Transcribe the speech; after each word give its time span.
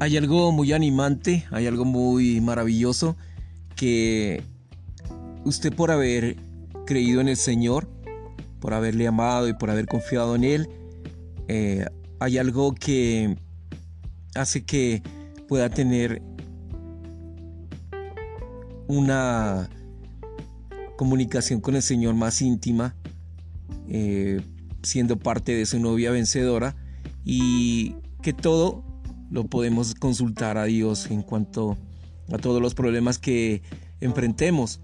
Hay 0.00 0.16
algo 0.16 0.52
muy 0.52 0.72
animante, 0.72 1.44
hay 1.50 1.66
algo 1.66 1.84
muy 1.84 2.40
maravilloso 2.40 3.16
que 3.74 4.44
usted 5.44 5.74
por 5.74 5.90
haber 5.90 6.36
creído 6.86 7.20
en 7.20 7.28
el 7.28 7.36
Señor, 7.36 7.88
por 8.60 8.74
haberle 8.74 9.08
amado 9.08 9.48
y 9.48 9.54
por 9.54 9.70
haber 9.70 9.86
confiado 9.86 10.36
en 10.36 10.44
Él, 10.44 10.68
eh, 11.48 11.84
hay 12.20 12.38
algo 12.38 12.74
que 12.74 13.36
hace 14.36 14.64
que 14.64 15.02
pueda 15.48 15.68
tener 15.68 16.22
una 18.86 19.68
comunicación 20.96 21.60
con 21.60 21.74
el 21.74 21.82
Señor 21.82 22.14
más 22.14 22.40
íntima, 22.40 22.94
eh, 23.88 24.40
siendo 24.82 25.18
parte 25.18 25.56
de 25.56 25.66
su 25.66 25.80
novia 25.80 26.12
vencedora 26.12 26.76
y 27.24 27.96
que 28.22 28.32
todo 28.32 28.87
lo 29.30 29.44
podemos 29.46 29.94
consultar 29.94 30.58
a 30.58 30.64
Dios 30.64 31.10
en 31.10 31.22
cuanto 31.22 31.76
a 32.32 32.38
todos 32.38 32.60
los 32.60 32.74
problemas 32.74 33.18
que 33.18 33.62
enfrentemos. 34.00 34.80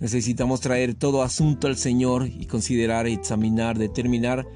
Necesitamos 0.00 0.60
traer 0.60 0.94
todo 0.94 1.22
asunto 1.22 1.66
al 1.66 1.76
Señor 1.76 2.26
y 2.26 2.46
considerar, 2.46 3.06
examinar, 3.06 3.78
determinar 3.78 4.46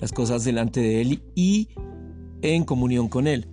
las 0.00 0.12
cosas 0.12 0.44
delante 0.44 0.80
de 0.80 1.00
Él 1.00 1.22
y 1.34 1.68
en 2.42 2.64
comunión 2.64 3.08
con 3.08 3.26
Él. 3.26 3.48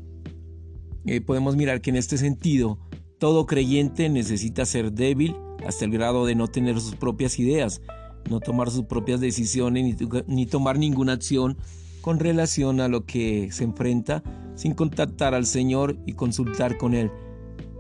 Eh, 1.06 1.22
podemos 1.22 1.56
mirar 1.56 1.82
que 1.82 1.92
en 1.92 1.98
este 1.98 2.18
sentido 2.18 2.80
todo 3.20 3.46
creyente 3.46 4.10
necesita 4.10 4.66
ser 4.66 4.92
débil 4.92 5.36
hasta 5.66 5.86
el 5.86 5.92
grado 5.92 6.26
de 6.26 6.36
no 6.36 6.48
tener 6.48 6.80
sus 6.80 6.96
propias 6.96 7.40
ideas, 7.40 7.82
no 8.30 8.40
tomar 8.40 8.72
sus 8.72 8.86
propias 8.86 9.20
decisiones 9.20 9.98
ni, 10.28 10.46
tomar 10.46 10.78
ninguna 10.78 11.14
acción 11.14 11.58
con 12.06 12.20
relación 12.20 12.82
a 12.82 12.88
lo 12.88 13.04
que 13.04 13.52
se 13.52 13.64
enfrenta 13.64 14.22
sin 14.54 14.76
contactar 14.76 15.34
al 15.34 15.48
Señor 15.48 15.98
y 16.06 16.14
consultar 16.14 16.78
con 16.78 16.94
Él. 16.94 17.10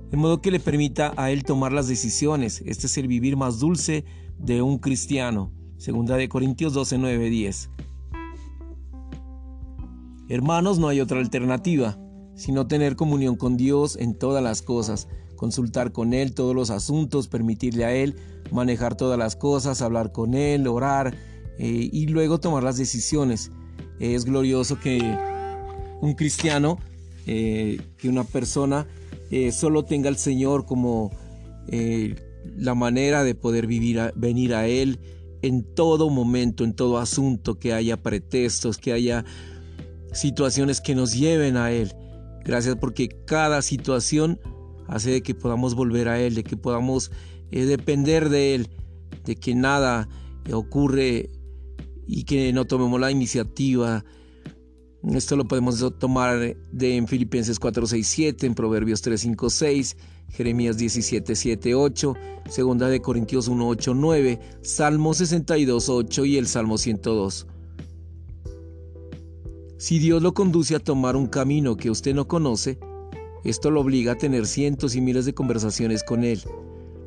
De 0.09 0.17
modo 0.17 0.41
que 0.41 0.49
le 0.49 0.59
permita 0.59 1.13
a 1.15 1.29
Él 1.29 1.43
tomar 1.43 1.71
las 1.71 1.87
decisiones. 1.87 2.63
Este 2.65 2.87
es 2.87 2.97
el 2.97 3.07
vivir 3.07 3.37
más 3.37 3.59
dulce 3.59 4.03
de 4.39 4.63
un 4.63 4.79
cristiano. 4.79 5.51
Segunda 5.77 6.17
de 6.17 6.27
Corintios 6.27 6.73
12, 6.73 6.97
9, 6.97 7.29
10. 7.29 7.69
Hermanos, 10.29 10.79
no 10.79 10.87
hay 10.87 11.01
otra 11.01 11.19
alternativa, 11.19 11.99
sino 12.33 12.65
tener 12.65 12.95
comunión 12.95 13.35
con 13.35 13.57
Dios 13.57 13.95
en 13.95 14.17
todas 14.17 14.43
las 14.43 14.63
cosas 14.63 15.07
consultar 15.35 15.91
con 15.91 16.13
Él 16.13 16.33
todos 16.33 16.55
los 16.55 16.71
asuntos, 16.71 17.27
permitirle 17.27 17.85
a 17.85 17.93
Él 17.93 18.15
manejar 18.51 18.95
todas 18.95 19.19
las 19.19 19.35
cosas, 19.35 19.83
hablar 19.83 20.11
con 20.11 20.33
Él, 20.33 20.65
orar 20.65 21.13
eh, 21.59 21.89
y 21.91 22.07
luego 22.07 22.39
tomar 22.39 22.63
las 22.63 22.77
decisiones. 22.77 23.51
Es 23.99 24.25
glorioso 24.25 24.79
que 24.79 24.99
un 26.01 26.13
cristiano, 26.13 26.79
eh, 27.27 27.79
que 27.97 28.09
una 28.09 28.23
persona 28.23 28.87
eh, 29.31 29.51
solo 29.51 29.85
tenga 29.85 30.09
al 30.09 30.17
Señor 30.17 30.65
como 30.65 31.11
la 32.57 32.75
manera 32.75 33.23
de 33.23 33.33
poder 33.33 33.65
vivir 33.65 34.13
venir 34.15 34.53
a 34.53 34.67
Él 34.67 34.99
en 35.41 35.63
todo 35.63 36.09
momento, 36.09 36.63
en 36.63 36.73
todo 36.73 36.97
asunto, 36.97 37.59
que 37.59 37.73
haya 37.73 38.01
pretextos, 38.01 38.77
que 38.77 38.93
haya 38.93 39.25
situaciones 40.11 40.81
que 40.81 40.95
nos 40.95 41.13
lleven 41.13 41.57
a 41.57 41.71
Él. 41.71 41.93
Gracias 42.43 42.75
porque 42.77 43.09
cada 43.25 43.61
situación 43.61 44.39
hace 44.87 45.11
de 45.11 45.21
que 45.21 45.35
podamos 45.35 45.75
volver 45.75 46.07
a 46.07 46.19
Él, 46.19 46.35
de 46.35 46.43
que 46.43 46.57
podamos 46.57 47.11
eh, 47.51 47.65
depender 47.65 48.29
de 48.29 48.55
Él, 48.55 48.69
de 49.25 49.35
que 49.35 49.55
nada 49.55 50.07
ocurre 50.51 51.29
y 52.07 52.23
que 52.23 52.51
no 52.53 52.65
tomemos 52.65 52.99
la 52.99 53.11
iniciativa. 53.11 54.03
Esto 55.13 55.35
lo 55.35 55.47
podemos 55.47 55.83
tomar 55.99 56.55
de 56.71 56.97
en 56.97 57.07
Filipenses 57.07 57.59
4, 57.59 57.87
6, 57.87 58.07
7, 58.07 58.47
en 58.47 58.55
Proverbios 58.55 59.01
3, 59.01 59.19
5, 59.21 59.49
6, 59.49 59.97
Jeremías 60.29 60.77
17, 60.77 61.35
7, 61.35 61.75
8, 61.75 62.13
Segunda 62.49 62.87
de 62.89 63.01
Corintios 63.01 63.47
1, 63.47 63.67
8, 63.67 63.93
9, 63.93 64.39
Salmo 64.61 65.13
62, 65.13 65.89
8 65.89 66.25
y 66.25 66.37
el 66.37 66.47
Salmo 66.47 66.77
102. 66.77 67.47
Si 69.77 69.99
Dios 69.99 70.23
lo 70.23 70.33
conduce 70.33 70.75
a 70.75 70.79
tomar 70.79 71.15
un 71.15 71.27
camino 71.27 71.77
que 71.77 71.91
usted 71.91 72.15
no 72.15 72.27
conoce, 72.27 72.79
esto 73.43 73.69
lo 73.69 73.81
obliga 73.81 74.13
a 74.13 74.17
tener 74.17 74.47
cientos 74.47 74.95
y 74.95 75.01
miles 75.01 75.25
de 75.25 75.35
conversaciones 75.35 76.03
con 76.03 76.23
Él, 76.23 76.41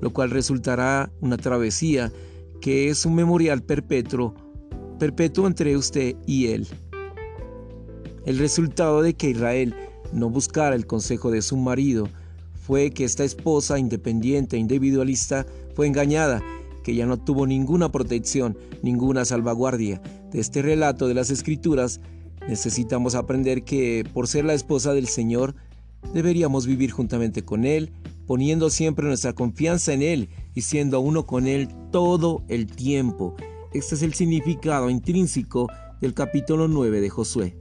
lo 0.00 0.12
cual 0.12 0.31
resultará 0.31 1.10
una 1.20 1.37
travesía 1.37 2.12
que 2.60 2.88
es 2.88 3.04
un 3.04 3.16
memorial 3.16 3.62
perpetuo, 3.62 4.34
perpetuo 4.98 5.47
entre 5.47 5.76
usted 5.76 6.16
y 6.26 6.48
Él. 6.48 6.66
El 8.26 8.38
resultado 8.38 9.03
de 9.03 9.14
que 9.14 9.31
Israel 9.31 9.75
no 10.12 10.31
buscara 10.31 10.75
el 10.75 10.86
consejo 10.86 11.31
de 11.31 11.42
su 11.42 11.56
marido 11.56 12.09
fue 12.66 12.91
que 12.91 13.04
esta 13.04 13.25
esposa 13.25 13.78
independiente 13.78 14.56
e 14.56 14.60
individualista 14.60 15.47
fue 15.75 15.87
engañada, 15.87 16.42
que 16.84 16.94
ya 16.94 17.06
no 17.06 17.16
tuvo 17.16 17.47
ninguna 17.47 17.91
protección, 17.91 18.58
ninguna 18.82 19.25
salvaguardia. 19.25 20.03
De 20.31 20.41
este 20.41 20.60
relato 20.62 21.08
de 21.08 21.14
las 21.14 21.31
Escrituras 21.31 22.00
necesitamos 22.47 23.14
aprender 23.14 23.64
que 23.64 24.04
por 24.12 24.28
ser 24.28 24.44
la 24.44 24.54
esposa 24.54 24.92
del 24.92 25.08
Señor, 25.08 25.54
Deberíamos 26.12 26.66
vivir 26.66 26.91
juntamente 26.91 27.44
con 27.44 27.64
Él, 27.64 27.91
poniendo 28.26 28.70
siempre 28.70 29.06
nuestra 29.06 29.34
confianza 29.34 29.92
en 29.92 30.03
Él 30.03 30.28
y 30.54 30.62
siendo 30.62 31.00
uno 31.00 31.26
con 31.26 31.47
Él 31.47 31.69
todo 31.91 32.42
el 32.48 32.66
tiempo. 32.66 33.34
Este 33.73 33.97
es 33.97 34.03
el 34.03 34.15
significado 34.15 34.89
intrínseco 34.89 35.69
del 36.01 36.15
capítulo 36.15 36.69
9 36.69 37.03
de 37.03 37.11
Josué. 37.11 37.55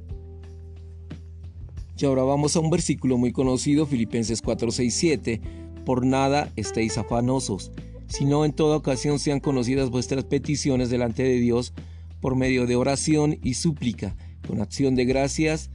Y 1.97 2.05
ahora 2.05 2.23
vamos 2.23 2.55
a 2.55 2.61
un 2.61 2.69
versículo 2.69 3.17
muy 3.17 3.33
conocido, 3.33 3.85
Filipenses 3.85 4.41
4, 4.41 4.71
6, 4.71 4.95
7. 4.95 5.41
Por 5.85 6.05
nada 6.05 6.49
estéis 6.55 6.97
afanosos, 6.97 7.71
sino 8.07 8.45
en 8.45 8.53
toda 8.53 8.77
ocasión 8.77 9.19
sean 9.19 9.41
conocidas 9.41 9.89
vuestras 9.89 10.23
peticiones 10.23 10.89
delante 10.89 11.23
de 11.23 11.39
Dios 11.39 11.73
por 12.21 12.37
medio 12.37 12.67
de 12.67 12.77
oración 12.77 13.37
y 13.43 13.55
súplica, 13.55 14.15
con 14.47 14.61
acción 14.61 14.95
de 14.95 15.03
gracias 15.03 15.71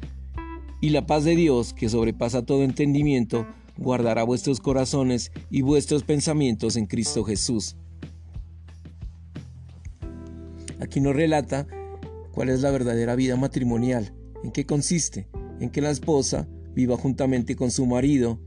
y 0.81 0.91
la 0.91 1.07
paz 1.07 1.25
de 1.25 1.37
Dios, 1.37 1.75
que 1.75 1.91
sobrepasa 1.91 2.45
todo 2.45 2.63
entendimiento, 2.63 3.47
guardará 3.77 4.25
vuestros 4.25 4.61
corazones 4.61 5.31
y 5.51 5.61
vuestros 5.61 6.05
pensamientos 6.05 6.77
en 6.77 6.87
Cristo 6.87 7.23
Jesús. 7.23 7.77
Aquí 10.83 11.01
nos 11.01 11.15
relata 11.15 11.69
cuál 12.33 12.49
es 12.49 12.61
la 12.61 12.73
verdadera 12.73 13.15
vida 13.15 13.37
matrimonial, 13.37 14.13
en 14.43 14.51
qué 14.51 14.67
consiste, 14.67 15.29
en 15.61 15.71
que 15.71 15.81
la 15.81 15.91
esposa 15.91 16.49
viva 16.75 16.97
juntamente 16.97 17.55
con 17.55 17.71
su 17.71 17.87
marido 17.87 18.41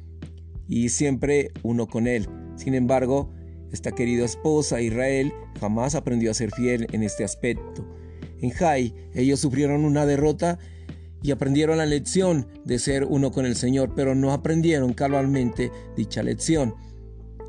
y 0.68 0.90
siempre 0.90 1.52
uno 1.64 1.88
con 1.88 2.08
él. 2.08 2.28
Sin 2.58 2.74
embargo, 2.74 3.32
esta 3.72 3.94
querida 3.94 4.26
esposa, 4.26 4.82
Israel, 4.82 5.32
jamás 5.62 5.96
aprendió 5.96 6.30
a 6.30 6.34
ser 6.34 6.52
fiel 6.52 6.88
en 6.92 7.04
este 7.04 7.24
aspecto. 7.24 7.88
En 8.42 8.50
Jai, 8.50 8.94
ellos 9.14 9.40
sufrieron 9.40 9.86
una 9.86 10.06
derrota 10.06 10.60
y 11.24 11.32
aprendieron 11.32 11.78
la 11.78 11.86
lección 11.86 12.48
de 12.66 12.80
ser 12.80 13.06
uno 13.06 13.32
con 13.32 13.46
el 13.46 13.56
Señor, 13.56 13.94
pero 13.96 14.14
no 14.14 14.34
aprendieron 14.34 14.94
cabalmente 14.94 15.72
dicha 15.96 16.22
lección. 16.22 16.76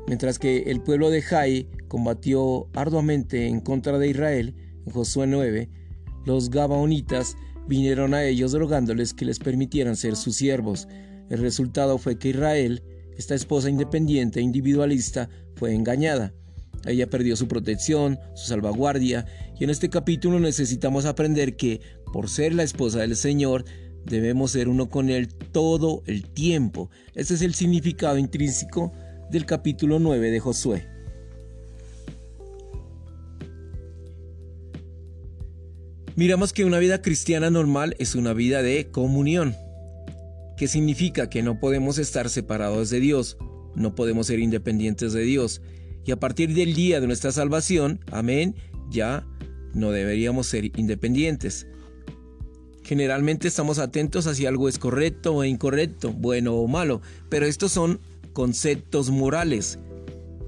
Mientras 0.07 0.39
que 0.39 0.59
el 0.67 0.79
pueblo 0.79 1.09
de 1.09 1.21
Jai 1.21 1.67
combatió 1.89 2.69
arduamente 2.73 3.47
en 3.47 3.59
contra 3.59 3.99
de 3.99 4.07
Israel, 4.07 4.55
Josué 4.91 5.27
9, 5.27 5.69
los 6.25 6.49
Gabaonitas 6.49 7.35
vinieron 7.67 8.13
a 8.13 8.23
ellos 8.23 8.53
rogándoles 8.53 9.13
que 9.13 9.25
les 9.25 9.39
permitieran 9.39 9.95
ser 9.95 10.15
sus 10.15 10.35
siervos. 10.35 10.87
El 11.29 11.39
resultado 11.39 11.97
fue 11.97 12.17
que 12.17 12.29
Israel, 12.29 12.83
esta 13.17 13.35
esposa 13.35 13.69
independiente 13.69 14.39
e 14.39 14.43
individualista, 14.43 15.29
fue 15.55 15.73
engañada. 15.73 16.33
Ella 16.85 17.09
perdió 17.09 17.35
su 17.35 17.47
protección, 17.47 18.19
su 18.35 18.47
salvaguardia, 18.47 19.25
y 19.59 19.63
en 19.63 19.69
este 19.69 19.89
capítulo 19.89 20.39
necesitamos 20.39 21.05
aprender 21.05 21.55
que, 21.57 21.81
por 22.13 22.29
ser 22.29 22.53
la 22.53 22.63
esposa 22.63 22.99
del 22.99 23.15
Señor, 23.15 23.65
debemos 24.05 24.51
ser 24.51 24.69
uno 24.69 24.89
con 24.89 25.09
Él 25.09 25.27
todo 25.27 26.03
el 26.05 26.29
tiempo. 26.29 26.89
Este 27.13 27.33
es 27.33 27.41
el 27.41 27.55
significado 27.55 28.17
intrínseco 28.17 28.93
del 29.31 29.45
capítulo 29.45 29.99
9 29.99 30.31
de 30.31 30.39
Josué. 30.39 30.96
Miramos 36.17 36.51
que 36.51 36.65
una 36.65 36.79
vida 36.79 37.03
cristiana 37.03 37.51
normal 37.51 37.95
es 37.99 38.15
una 38.15 38.33
vida 38.33 38.63
de 38.63 38.89
comunión, 38.89 39.55
que 40.57 40.67
significa 40.67 41.29
que 41.29 41.43
no 41.43 41.59
podemos 41.59 41.99
estar 41.99 42.31
separados 42.31 42.89
de 42.89 42.99
Dios, 42.99 43.37
no 43.75 43.93
podemos 43.93 44.25
ser 44.25 44.39
independientes 44.39 45.13
de 45.13 45.21
Dios, 45.21 45.61
y 46.05 46.11
a 46.11 46.19
partir 46.19 46.55
del 46.55 46.73
día 46.73 46.99
de 46.99 47.05
nuestra 47.05 47.31
salvación, 47.31 48.03
amén, 48.11 48.55
ya 48.89 49.27
no 49.75 49.91
deberíamos 49.91 50.47
ser 50.47 50.75
independientes. 50.79 51.67
Generalmente 52.83 53.47
estamos 53.47 53.77
atentos 53.77 54.25
a 54.25 54.33
si 54.33 54.47
algo 54.47 54.67
es 54.69 54.79
correcto 54.79 55.35
o 55.35 55.43
incorrecto, 55.43 56.13
bueno 56.13 56.55
o 56.55 56.67
malo, 56.67 56.99
pero 57.29 57.45
estos 57.45 57.71
son 57.71 57.99
conceptos 58.33 59.11
morales. 59.11 59.77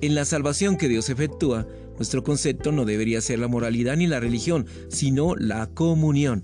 En 0.01 0.15
la 0.15 0.25
salvación 0.25 0.77
que 0.77 0.87
Dios 0.87 1.11
efectúa, 1.11 1.67
nuestro 1.99 2.23
concepto 2.23 2.71
no 2.71 2.85
debería 2.85 3.21
ser 3.21 3.37
la 3.37 3.47
moralidad 3.47 3.97
ni 3.97 4.07
la 4.07 4.19
religión, 4.19 4.65
sino 4.87 5.35
la 5.35 5.67
comunión. 5.67 6.43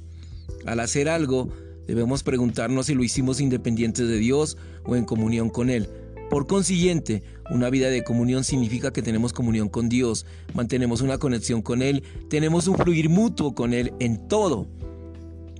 Al 0.66 0.80
hacer 0.80 1.10
algo, 1.10 1.50
Debemos 1.88 2.24
preguntarnos 2.24 2.88
si 2.88 2.96
lo 2.96 3.04
hicimos 3.04 3.40
independientes 3.40 4.08
de 4.08 4.18
Dios 4.18 4.58
o 4.86 4.96
en 4.96 5.06
comunión 5.06 5.50
con 5.50 5.70
Él. 5.70 5.88
Por 6.30 6.48
consiguiente, 6.48 7.22
una 7.52 7.70
vida 7.70 7.90
de 7.90 8.04
comunión 8.04 8.44
significa 8.44 8.92
que 8.92 9.04
tenemos 9.04 9.32
comunión 9.32 9.70
con 9.70 9.90
Dios, 9.90 10.26
mantenemos 10.56 11.02
una 11.02 11.20
conexión 11.20 11.62
con 11.62 11.84
Él, 11.84 12.04
tenemos 12.30 12.68
un 12.68 12.76
fluir 12.78 13.10
mutuo 13.10 13.54
con 13.54 13.74
Él 13.74 13.94
en 14.00 14.28
todo. 14.28 14.68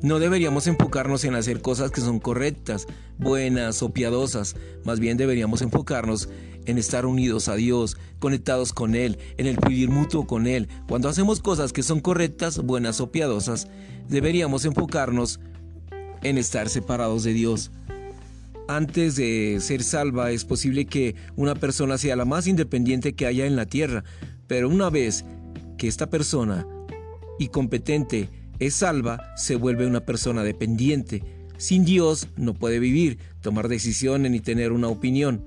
No 0.02 0.20
deberíamos 0.20 0.68
enfocarnos 0.68 1.24
en 1.24 1.36
hacer 1.36 1.62
cosas 1.62 1.92
que 1.92 2.02
son 2.02 2.20
correctas, 2.20 2.88
buenas 3.18 3.82
o 3.82 3.92
piadosas, 3.92 4.56
más 4.84 5.00
bien 5.00 5.18
deberíamos 5.18 5.62
enfocarnos 5.62 6.30
en 6.66 6.78
estar 6.78 7.06
unidos 7.06 7.48
a 7.48 7.56
Dios, 7.56 7.98
conectados 8.20 8.74
con 8.74 8.96
Él, 8.96 9.18
en 9.38 9.48
el 9.48 9.58
fluir 9.58 9.90
mutuo 9.90 10.28
con 10.28 10.48
Él. 10.48 10.68
Cuando 10.88 11.10
hacemos 11.10 11.40
cosas 11.40 11.74
que 11.74 11.84
son 11.84 12.02
correctas, 12.02 12.60
buenas 12.60 13.00
o 13.02 13.12
piadosas, 13.12 13.68
deberíamos 14.10 14.66
enfocarnos 14.66 15.40
en 16.24 16.38
estar 16.38 16.70
separados 16.70 17.24
de 17.24 17.34
Dios. 17.34 17.72
Antes 18.68 19.16
de 19.16 19.60
ser 19.62 19.84
salva 19.84 20.32
es 20.32 20.44
posible 20.44 20.86
que 20.86 21.16
una 21.36 21.56
persona 21.56 21.98
sea 21.98 22.16
la 22.16 22.26
más 22.26 22.48
independiente 22.48 23.14
que 23.14 23.28
haya 23.28 23.46
en 23.46 23.56
la 23.56 23.68
tierra, 23.68 24.04
pero 24.48 24.70
una 24.70 24.90
vez 24.90 25.24
que 25.78 25.88
esta 25.88 26.10
persona 26.10 26.68
y 27.38 27.50
competente 27.50 28.30
es 28.60 28.76
salva, 28.76 29.34
se 29.36 29.56
vuelve 29.56 29.88
una 29.88 30.06
persona 30.06 30.44
dependiente. 30.44 31.24
Sin 31.58 31.86
Dios 31.86 32.28
no 32.38 32.54
puede 32.54 32.80
vivir, 32.80 33.18
tomar 33.42 33.68
decisiones 33.68 34.32
ni 34.32 34.40
tener 34.40 34.72
una 34.72 34.88
opinión. 34.88 35.46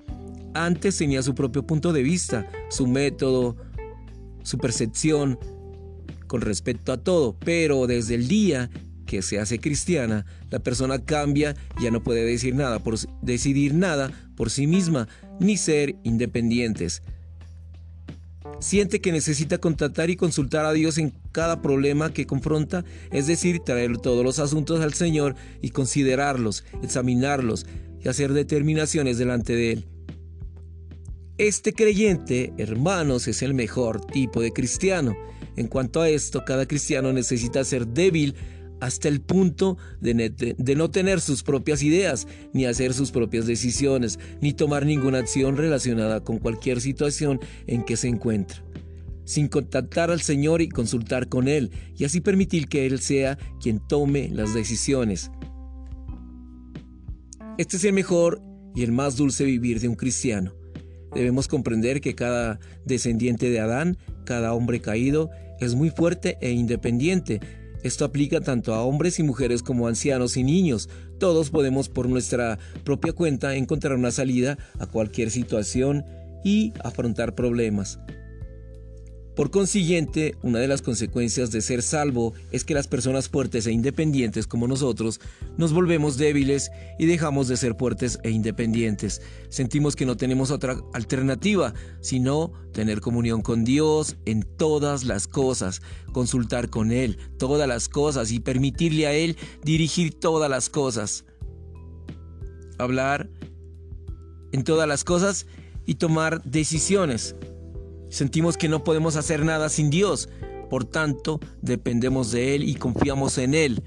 Antes 0.55 0.97
tenía 0.97 1.23
su 1.23 1.35
propio 1.35 1.67
punto 1.67 1.93
de 1.93 2.03
vista, 2.03 2.47
su 2.71 2.87
método, 2.87 3.57
su 4.43 4.59
percepción 4.59 5.39
con 6.27 6.41
respecto 6.41 6.93
a 6.93 6.99
todo, 6.99 7.37
pero 7.39 7.87
desde 7.87 8.15
el 8.15 8.29
día 8.29 8.71
que 9.07 9.23
se 9.23 9.41
hace 9.41 9.59
cristiana, 9.59 10.27
la 10.51 10.59
persona 10.59 11.05
cambia, 11.05 11.57
ya 11.81 11.91
no 11.91 12.03
puede 12.03 12.25
decir 12.25 12.55
nada 12.55 12.79
por 12.79 12.97
decidir 13.23 13.75
nada 13.75 14.13
por 14.37 14.51
sí 14.51 14.67
misma, 14.67 15.09
ni 15.41 15.57
ser 15.57 15.97
independientes. 16.05 17.03
Siente 18.61 19.01
que 19.01 19.13
necesita 19.13 19.59
contactar 19.59 20.11
y 20.11 20.17
consultar 20.17 20.65
a 20.65 20.73
Dios 20.73 20.99
en 20.99 21.13
cada 21.31 21.63
problema 21.63 22.13
que 22.13 22.27
confronta, 22.27 22.85
es 23.13 23.29
decir, 23.29 23.61
traer 23.61 23.99
todos 23.99 24.25
los 24.25 24.41
asuntos 24.41 24.81
al 24.81 24.95
Señor 24.95 25.37
y 25.63 25.71
considerarlos, 25.71 26.65
examinarlos 26.83 27.67
y 28.03 28.09
hacer 28.09 28.33
determinaciones 28.33 29.17
delante 29.19 29.55
de 29.55 29.73
Él. 29.73 29.89
Este 31.39 31.73
creyente, 31.73 32.53
hermanos, 32.59 33.29
es 33.29 33.43
el 33.43 33.55
mejor 33.55 34.05
tipo 34.05 34.41
de 34.41 34.53
cristiano. 34.53 35.17
En 35.55 35.69
cuanto 35.69 36.01
a 36.01 36.09
esto, 36.09 36.45
cada 36.45 36.67
cristiano 36.67 37.13
necesita 37.13 37.63
ser 37.63 37.87
débil 37.87 38.35
hasta 38.81 39.09
el 39.09 39.21
punto 39.21 39.77
de, 40.01 40.75
no 40.77 40.91
tener 40.91 41.21
sus 41.21 41.43
propias 41.43 41.83
ideas, 41.83 42.27
ni 42.53 42.67
hacer 42.67 42.95
sus 42.95 43.11
propias 43.11 43.47
decisiones, 43.47 44.19
ni 44.41 44.53
tomar 44.53 44.87
ninguna 44.87 45.19
acción 45.19 45.57
relacionada 45.57 46.23
con 46.23 46.39
cualquier 46.39 46.81
situación 46.81 47.41
en 47.67 47.85
que 47.85 47.97
se 47.97 48.09
encuentra, 48.09 48.63
sin 49.25 49.49
contactar 49.49 50.11
al 50.11 50.21
Señor 50.21 50.63
y 50.63 50.69
consultar 50.69 51.29
con 51.29 51.49
Él, 51.49 51.71
y 51.97 52.05
así 52.05 52.21
permitir 52.21 52.69
que 52.69 52.87
Él 52.87 53.01
sea 53.01 53.39
quien 53.61 53.81
tome 53.87 54.29
las 54.29 54.55
decisiones. 54.55 55.31
Este 57.59 57.77
es 57.77 57.85
el 57.85 57.93
mejor 57.93 58.41
y 58.75 58.85
el 58.85 58.93
más 58.93 59.17
dulce 59.17 59.45
vivir 59.45 59.81
de 59.81 59.89
un 59.89 59.97
cristiano. 59.97 60.55
Debemos 61.15 61.49
comprender 61.49 62.01
que 62.01 62.15
cada 62.15 62.61
descendiente 62.85 63.51
de 63.51 63.61
Adán, 63.61 63.99
cada 64.25 64.53
hombre 64.53 64.81
caído, 64.81 65.31
es 65.59 65.75
muy 65.75 65.91
fuerte 65.91 66.39
e 66.41 66.53
independiente, 66.53 67.41
esto 67.83 68.05
aplica 68.05 68.41
tanto 68.41 68.75
a 68.75 68.83
hombres 68.83 69.19
y 69.19 69.23
mujeres 69.23 69.63
como 69.63 69.87
a 69.87 69.91
ancianos 69.91 70.37
y 70.37 70.45
niños. 70.45 70.89
Todos 71.19 71.51
podemos 71.51 71.89
por 71.89 72.09
nuestra 72.09 72.59
propia 72.85 73.13
cuenta 73.13 73.55
encontrar 73.55 73.95
una 73.97 74.11
salida 74.11 74.59
a 74.79 74.87
cualquier 74.87 75.31
situación 75.31 76.05
y 76.45 76.73
afrontar 76.83 77.35
problemas. 77.35 77.99
Por 79.39 79.53
consiguiente, 79.53 80.37
una 80.43 80.59
de 80.59 80.67
las 80.67 80.83
consecuencias 80.83 81.53
de 81.53 81.61
ser 81.61 81.83
salvo 81.83 82.35
es 82.51 82.65
que 82.65 82.75
las 82.75 82.89
personas 82.89 83.29
fuertes 83.29 83.69
e 83.69 83.71
independientes 83.71 84.49
como 84.49 84.67
nosotros 84.67 85.21
nos 85.57 85.73
volvemos 85.73 86.17
débiles 86.17 86.73
y 86.99 87.07
dejamos 87.07 87.47
de 87.47 87.57
ser 87.57 87.77
fuertes 87.77 88.19
e 88.25 88.31
independientes. 88.31 89.23
Sentimos 89.49 89.95
que 89.95 90.07
no 90.07 90.17
tenemos 90.17 90.51
otra 90.51 90.81
alternativa, 90.93 91.73
sino 92.01 92.53
tener 92.73 93.01
comunión 93.01 93.41
con 93.41 93.65
Dios 93.65 94.17
en 94.25 94.43
todas 94.43 95.05
las 95.05 95.29
cosas, 95.29 95.83
consultar 96.13 96.69
con 96.69 96.91
Él 96.91 97.17
todas 97.39 97.69
las 97.69 97.89
cosas 97.89 98.33
y 98.33 98.41
permitirle 98.41 99.07
a 99.07 99.13
Él 99.13 99.37
dirigir 99.63 100.19
todas 100.19 100.51
las 100.51 100.69
cosas. 100.69 101.25
Hablar 102.77 103.31
en 104.51 104.65
todas 104.65 104.89
las 104.89 105.05
cosas 105.05 105.47
y 105.87 105.95
tomar 105.95 106.43
decisiones 106.43 107.37
Sentimos 108.09 108.57
que 108.57 108.69
no 108.69 108.85
podemos 108.85 109.17
hacer 109.17 109.45
nada 109.45 109.69
sin 109.69 109.91
Dios, 109.91 110.29
por 110.71 110.85
tanto 110.85 111.41
dependemos 111.63 112.31
de 112.31 112.55
Él 112.55 112.69
y 112.69 112.75
confiamos 112.75 113.39
en 113.39 113.55
Él. 113.55 113.83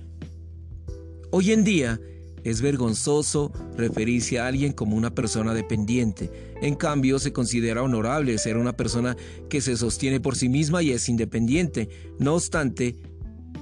Hoy 1.31 1.51
en 1.51 1.63
día 1.63 1.99
es 2.43 2.61
vergonzoso 2.61 3.51
referirse 3.77 4.39
a 4.39 4.47
alguien 4.47 4.73
como 4.73 4.95
una 4.95 5.13
persona 5.13 5.53
dependiente. 5.53 6.53
En 6.61 6.75
cambio, 6.75 7.19
se 7.19 7.33
considera 7.33 7.83
honorable 7.83 8.37
ser 8.37 8.57
una 8.57 8.75
persona 8.75 9.15
que 9.49 9.61
se 9.61 9.77
sostiene 9.77 10.19
por 10.19 10.35
sí 10.35 10.49
misma 10.49 10.81
y 10.81 10.91
es 10.91 11.07
independiente. 11.07 11.89
No 12.19 12.35
obstante, 12.35 12.97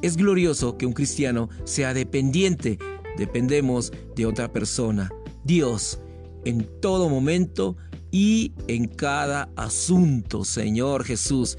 es 0.02 0.16
glorioso 0.16 0.78
que 0.78 0.86
un 0.86 0.94
cristiano 0.94 1.50
sea 1.66 1.94
dependiente. 1.94 2.80
Dependemos 3.18 3.92
de 4.16 4.26
otra 4.26 4.52
persona, 4.52 5.10
Dios, 5.44 6.00
en 6.46 6.66
todo 6.80 7.10
momento 7.10 7.76
y 8.12 8.52
en 8.68 8.88
cada 8.88 9.50
asunto, 9.56 10.44
Señor 10.44 11.04
Jesús. 11.04 11.58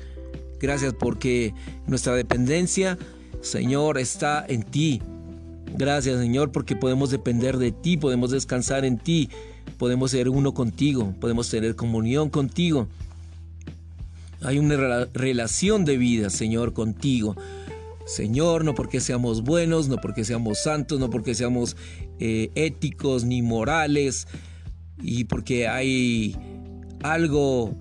Gracias 0.60 0.94
porque 0.94 1.54
nuestra 1.86 2.14
dependencia, 2.14 2.98
Señor, 3.40 3.98
está 3.98 4.44
en 4.46 4.62
ti. 4.62 5.00
Gracias, 5.76 6.20
Señor, 6.20 6.52
porque 6.52 6.76
podemos 6.76 7.10
depender 7.10 7.56
de 7.56 7.72
ti, 7.72 7.96
podemos 7.96 8.30
descansar 8.30 8.84
en 8.84 8.98
ti, 8.98 9.30
podemos 9.78 10.10
ser 10.10 10.28
uno 10.28 10.52
contigo, 10.52 11.14
podemos 11.20 11.48
tener 11.48 11.76
comunión 11.76 12.28
contigo. 12.28 12.88
Hay 14.42 14.58
una 14.58 15.06
relación 15.12 15.84
de 15.84 15.96
vida, 15.96 16.30
Señor, 16.30 16.72
contigo. 16.72 17.36
Señor, 18.06 18.64
no 18.64 18.74
porque 18.74 19.00
seamos 19.00 19.42
buenos, 19.42 19.88
no 19.88 19.98
porque 19.98 20.24
seamos 20.24 20.62
santos, 20.62 20.98
no 20.98 21.10
porque 21.10 21.34
seamos 21.34 21.76
eh, 22.18 22.50
éticos 22.54 23.24
ni 23.24 23.40
morales, 23.40 24.26
y 25.02 25.24
porque 25.24 25.68
hay 25.68 26.36
algo 27.02 27.74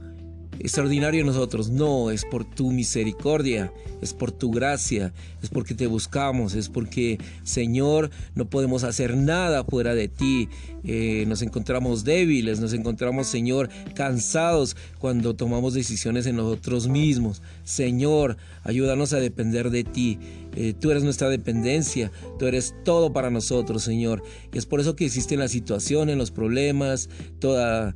extraordinario 0.59 1.21
en 1.21 1.27
nosotros. 1.27 1.69
No, 1.69 2.11
es 2.11 2.25
por 2.25 2.45
tu 2.45 2.71
misericordia, 2.71 3.71
es 4.01 4.13
por 4.13 4.31
tu 4.31 4.51
gracia, 4.51 5.13
es 5.41 5.49
porque 5.49 5.73
te 5.73 5.87
buscamos, 5.87 6.53
es 6.53 6.69
porque, 6.69 7.17
Señor, 7.43 8.11
no 8.35 8.49
podemos 8.49 8.83
hacer 8.83 9.15
nada 9.17 9.63
fuera 9.63 9.95
de 9.95 10.07
ti. 10.07 10.49
Eh, 10.83 11.25
nos 11.27 11.41
encontramos 11.41 12.03
débiles, 12.03 12.59
nos 12.59 12.73
encontramos, 12.73 13.27
Señor, 13.27 13.69
cansados 13.95 14.75
cuando 14.99 15.35
tomamos 15.35 15.73
decisiones 15.73 16.25
en 16.25 16.35
nosotros 16.35 16.87
mismos. 16.87 17.41
Señor, 17.63 18.37
ayúdanos 18.63 19.13
a 19.13 19.19
depender 19.19 19.69
de 19.69 19.83
ti. 19.83 20.19
Eh, 20.59 20.73
tú 20.77 20.91
eres 20.91 21.05
nuestra 21.05 21.29
dependencia, 21.29 22.11
tú 22.37 22.45
eres 22.45 22.75
todo 22.83 23.13
para 23.13 23.29
nosotros, 23.29 23.81
Señor. 23.81 24.21
Y 24.51 24.57
es 24.57 24.65
por 24.65 24.81
eso 24.81 24.93
que 24.93 25.05
existen 25.05 25.39
las 25.39 25.51
situaciones, 25.51 26.17
los 26.17 26.31
problemas, 26.31 27.09
toda 27.39 27.95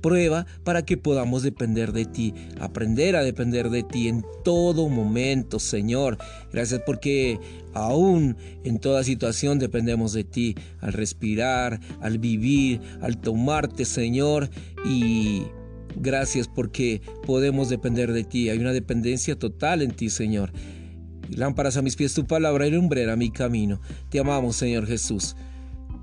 prueba 0.00 0.46
para 0.62 0.84
que 0.84 0.98
podamos 0.98 1.42
depender 1.42 1.92
de 1.92 2.04
ti, 2.04 2.34
aprender 2.60 3.16
a 3.16 3.22
depender 3.22 3.70
de 3.70 3.82
ti 3.82 4.08
en 4.08 4.24
todo 4.44 4.90
momento, 4.90 5.58
Señor. 5.58 6.18
Gracias 6.52 6.82
porque 6.84 7.40
aún 7.72 8.36
en 8.64 8.78
toda 8.78 9.02
situación 9.02 9.58
dependemos 9.58 10.12
de 10.12 10.24
ti, 10.24 10.54
al 10.80 10.92
respirar, 10.92 11.80
al 12.02 12.18
vivir, 12.18 12.80
al 13.00 13.18
tomarte, 13.22 13.86
Señor, 13.86 14.50
y 14.84 15.44
gracias 15.96 16.46
porque 16.46 17.00
podemos 17.24 17.70
depender 17.70 18.12
de 18.12 18.24
ti. 18.24 18.50
Hay 18.50 18.58
una 18.58 18.74
dependencia 18.74 19.38
total 19.38 19.80
en 19.80 19.92
ti, 19.92 20.10
Señor. 20.10 20.52
Lámparas 21.30 21.76
a 21.76 21.82
mis 21.82 21.96
pies 21.96 22.14
tu 22.14 22.26
palabra 22.26 22.66
y 22.66 22.70
lumbrera 22.70 23.16
mi 23.16 23.30
camino. 23.30 23.80
Te 24.10 24.18
amamos, 24.18 24.56
Señor 24.56 24.86
Jesús. 24.86 25.36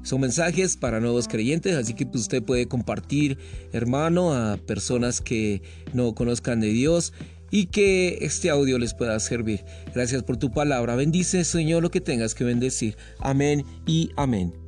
Son 0.03 0.20
mensajes 0.20 0.75
para 0.75 1.00
nuevos 1.00 1.27
creyentes, 1.27 1.75
así 1.75 1.94
que 1.94 2.06
pues, 2.06 2.24
usted 2.24 2.44
puede 2.44 2.68
compartir, 2.68 3.38
hermano, 3.72 4.34
a 4.34 4.58
personas 4.58 5.22
que 5.22 5.62
no 5.94 6.13
conozcan 6.13 6.60
de 6.60 6.68
Dios 6.68 7.13
y 7.51 7.68
que 7.68 8.18
este 8.22 8.50
audio 8.50 8.80
les 8.80 8.94
pueda 8.94 9.18
servir. 9.20 9.63
Gracias 9.94 10.24
por 10.24 10.38
tu 10.38 10.51
palabra. 10.51 10.96
Bendice, 10.96 11.46
Señor, 11.46 11.84
lo 11.84 11.92
que 11.92 12.01
tengas 12.01 12.36
que 12.36 12.44
bendecir. 12.44 12.98
Amén 13.20 13.63
y 13.86 14.10
amén. 14.18 14.62